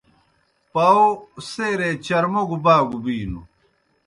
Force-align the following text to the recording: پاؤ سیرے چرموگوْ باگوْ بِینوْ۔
پاؤ 0.71 1.03
سیرے 1.49 1.89
چرموگوْ 2.05 2.57
باگوْ 2.65 2.99
بِینوْ۔ 3.03 3.41